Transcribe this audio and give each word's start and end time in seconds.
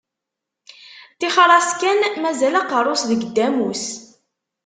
Ṭixer-as 1.19 1.69
kan, 1.79 1.99
mazal 2.21 2.53
aqerru-s 2.61 3.03
deg 3.09 3.21
ddamus. 3.29 3.85